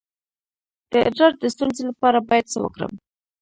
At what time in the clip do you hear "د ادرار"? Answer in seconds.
0.91-1.33